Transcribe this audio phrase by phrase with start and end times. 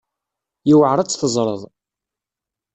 [0.67, 1.61] Yewεer ad tt-teẓreḍ.